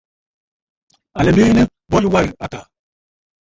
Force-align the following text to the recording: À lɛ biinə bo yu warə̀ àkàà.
À 1.17 1.19
lɛ 1.25 1.31
biinə 1.37 1.61
bo 1.89 1.97
yu 2.03 2.09
warə̀ 2.13 2.33
àkàà. 2.45 2.63